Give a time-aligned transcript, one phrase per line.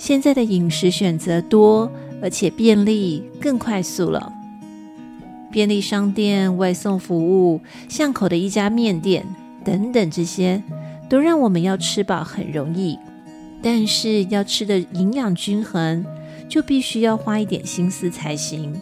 [0.00, 4.32] 现在的饮食选择多而且便利更快速了。
[5.52, 9.26] 便利商店外送服务巷口的一家面店
[9.62, 10.62] 等等这些
[11.10, 12.98] 都让我们要吃饱很容易。
[13.62, 16.02] 但是要吃的营养均衡
[16.48, 18.80] 就必须要花一点心思才行。